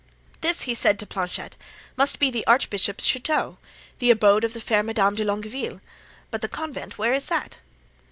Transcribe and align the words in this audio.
"This," 0.41 0.63
he 0.63 0.73
said 0.73 0.97
to 0.97 1.05
Planchet, 1.05 1.55
"must 1.95 2.17
be 2.17 2.31
the 2.31 2.43
archbishop's 2.47 3.05
chateau, 3.05 3.59
the 3.99 4.09
abode 4.09 4.43
of 4.43 4.53
the 4.55 4.59
fair 4.59 4.81
Madame 4.81 5.13
de 5.13 5.23
Longueville; 5.23 5.79
but 6.31 6.41
the 6.41 6.47
convent, 6.47 6.97
where 6.97 7.13
is 7.13 7.27
that?" 7.27 7.57